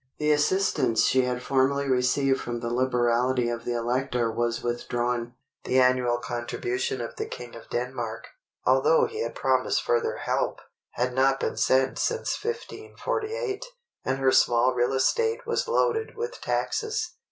The 0.17 0.31
assistance 0.31 1.05
she 1.05 1.25
had 1.25 1.43
formerly 1.43 1.87
received 1.87 2.41
from 2.41 2.59
the 2.59 2.71
liberality 2.73 3.49
of 3.49 3.65
the 3.65 3.75
Elector 3.75 4.31
was 4.31 4.63
withdrawn; 4.63 5.35
the 5.63 5.79
annual 5.79 6.17
contribution 6.17 7.01
of 7.01 7.17
the 7.17 7.27
King 7.27 7.55
of 7.55 7.69
Denmark—although 7.69 9.05
he 9.05 9.21
had 9.21 9.35
promised 9.35 9.83
further 9.83 10.15
help—had 10.15 11.13
not 11.13 11.39
been 11.39 11.55
sent 11.55 11.99
since 11.99 12.43
1548, 12.43 13.63
and 14.03 14.17
her 14.17 14.31
small 14.31 14.73
real 14.73 14.93
estate 14.93 15.45
was 15.45 15.67
loaded 15.67 16.17
with 16.17 16.41
taxes. 16.41 17.11